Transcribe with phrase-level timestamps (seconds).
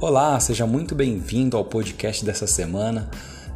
[0.00, 3.08] Olá, seja muito bem-vindo ao podcast dessa semana.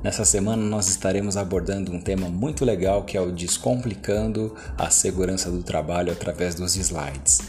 [0.05, 5.51] Nessa semana nós estaremos abordando um tema muito legal que é o descomplicando a segurança
[5.51, 7.41] do trabalho através dos slides.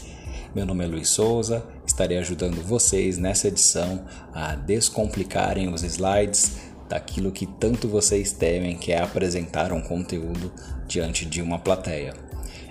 [0.54, 4.04] Meu nome é Luiz Souza, estarei ajudando vocês nessa edição
[4.34, 6.56] a descomplicarem os slides
[6.88, 10.52] daquilo que tanto vocês temem, que é apresentar um conteúdo
[10.88, 12.12] diante de uma plateia.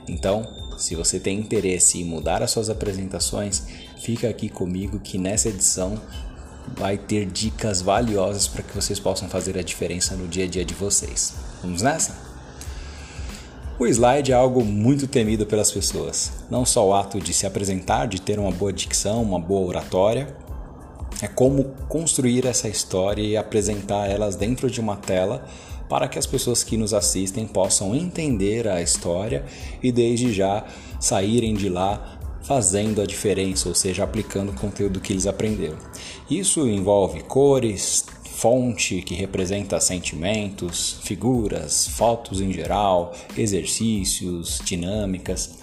[0.05, 0.43] Então,
[0.79, 3.63] se você tem interesse em mudar as suas apresentações,
[3.97, 6.01] fica aqui comigo que nessa edição
[6.77, 10.63] vai ter dicas valiosas para que vocês possam fazer a diferença no dia a dia
[10.63, 11.33] de vocês.
[11.61, 12.15] Vamos nessa?
[13.77, 16.31] O slide é algo muito temido pelas pessoas.
[16.49, 20.35] Não só o ato de se apresentar, de ter uma boa dicção, uma boa oratória,
[21.21, 25.45] é como construir essa história e apresentar elas dentro de uma tela
[25.89, 29.43] para que as pessoas que nos assistem possam entender a história
[29.81, 30.65] e desde já
[30.99, 35.77] saírem de lá fazendo a diferença, ou seja, aplicando o conteúdo que eles aprenderam.
[36.29, 45.59] Isso envolve cores, fonte que representa sentimentos, figuras, fotos em geral, exercícios, dinâmicas.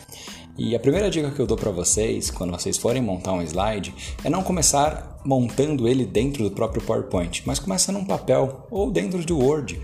[0.59, 3.95] E a primeira dica que eu dou para vocês, quando vocês forem montar um slide,
[4.25, 9.23] é não começar montando ele dentro do próprio PowerPoint, mas começa num papel ou dentro
[9.25, 9.79] do Word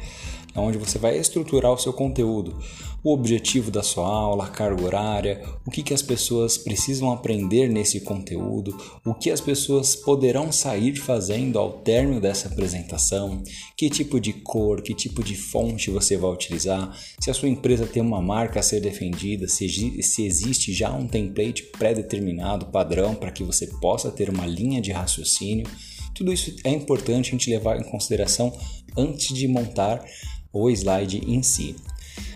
[0.54, 2.58] onde você vai estruturar o seu conteúdo,
[3.04, 7.68] o objetivo da sua aula, a carga horária, o que, que as pessoas precisam aprender
[7.68, 13.42] nesse conteúdo, o que as pessoas poderão sair fazendo ao término dessa apresentação,
[13.76, 17.86] que tipo de cor, que tipo de fonte você vai utilizar, se a sua empresa
[17.86, 19.68] tem uma marca a ser defendida, se,
[20.02, 24.92] se existe já um template pré-determinado, padrão, para que você possa ter uma linha de
[24.92, 25.66] raciocínio.
[26.14, 28.52] Tudo isso é importante a gente levar em consideração
[28.96, 30.04] antes de montar
[30.52, 31.76] o slide em si.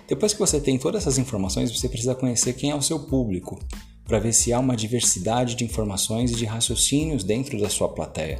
[0.08, 3.58] Depois que você tem todas essas informações, você precisa conhecer quem é o seu público,
[4.06, 8.38] para ver se há uma diversidade de informações e de raciocínios dentro da sua plateia.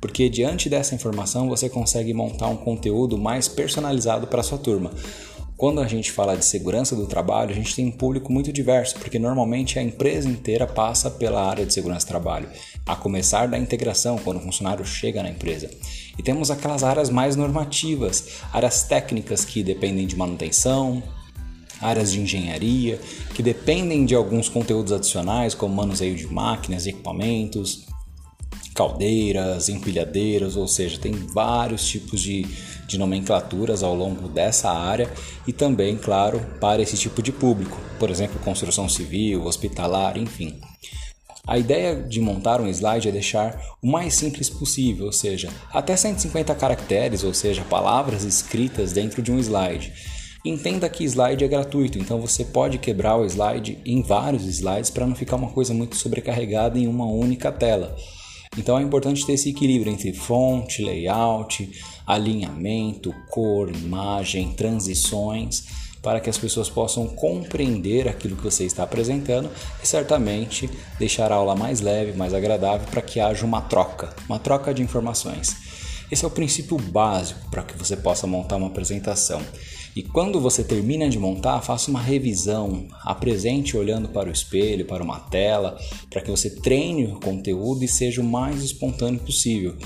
[0.00, 4.92] Porque diante dessa informação você consegue montar um conteúdo mais personalizado para a sua turma.
[5.56, 8.96] Quando a gente fala de segurança do trabalho, a gente tem um público muito diverso,
[8.98, 12.48] porque normalmente a empresa inteira passa pela área de segurança do trabalho,
[12.84, 15.70] a começar da integração, quando o funcionário chega na empresa.
[16.18, 21.00] E temos aquelas áreas mais normativas, áreas técnicas que dependem de manutenção,
[21.80, 22.98] áreas de engenharia,
[23.32, 27.83] que dependem de alguns conteúdos adicionais, como manuseio de máquinas e equipamentos,
[28.74, 32.42] caldeiras, empilhadeiras, ou seja, tem vários tipos de,
[32.86, 35.08] de nomenclaturas ao longo dessa área
[35.46, 40.60] e também, claro, para esse tipo de público, por exemplo, construção civil, hospitalar, enfim.
[41.46, 45.94] A ideia de montar um slide é deixar o mais simples possível, ou seja, até
[45.94, 49.92] 150 caracteres, ou seja, palavras escritas dentro de um slide.
[50.42, 55.06] Entenda que slide é gratuito, então você pode quebrar o slide em vários slides para
[55.06, 57.94] não ficar uma coisa muito sobrecarregada em uma única tela.
[58.56, 61.70] Então é importante ter esse equilíbrio entre fonte, layout,
[62.06, 65.64] alinhamento, cor, imagem, transições
[66.02, 69.50] para que as pessoas possam compreender aquilo que você está apresentando
[69.82, 74.38] e certamente deixar a aula mais leve, mais agradável para que haja uma troca, uma
[74.38, 75.83] troca de informações.
[76.10, 79.40] Esse é o princípio básico para que você possa montar uma apresentação.
[79.96, 85.04] E quando você termina de montar, faça uma revisão, apresente olhando para o espelho, para
[85.04, 85.78] uma tela,
[86.10, 89.76] para que você treine o conteúdo e seja o mais espontâneo possível.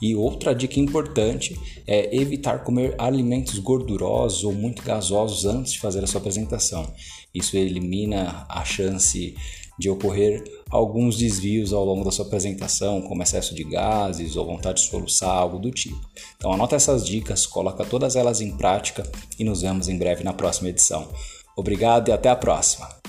[0.00, 6.02] E outra dica importante é evitar comer alimentos gordurosos ou muito gasosos antes de fazer
[6.02, 6.90] a sua apresentação.
[7.34, 9.34] Isso elimina a chance
[9.78, 14.82] de ocorrer alguns desvios ao longo da sua apresentação, como excesso de gases ou vontade
[14.82, 16.00] de soluçar, algo do tipo.
[16.36, 19.02] Então anota essas dicas, coloca todas elas em prática
[19.38, 21.08] e nos vemos em breve na próxima edição.
[21.56, 23.07] Obrigado e até a próxima!